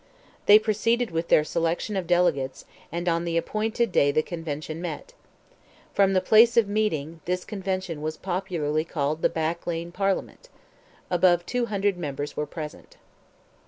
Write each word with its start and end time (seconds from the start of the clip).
They 0.47 0.57
proceeded 0.57 1.11
with 1.11 1.27
their 1.27 1.43
selection 1.43 1.95
of 1.95 2.07
delegates, 2.07 2.65
and 2.91 3.07
on 3.07 3.23
the 3.23 3.37
appointed 3.37 3.91
day 3.91 4.11
the 4.11 4.23
Convention 4.23 4.81
met. 4.81 5.13
From 5.93 6.13
the 6.13 6.21
place 6.21 6.57
of 6.57 6.67
meeting, 6.67 7.21
this 7.25 7.45
Convention 7.45 8.01
was 8.01 8.17
popularly 8.17 8.83
called 8.83 9.21
"the 9.21 9.29
Back 9.29 9.67
Lane 9.67 9.91
Parliament." 9.91 10.49
Above 11.11 11.45
200 11.45 11.97
members 11.99 12.35
were 12.35 12.47
present. 12.47 12.97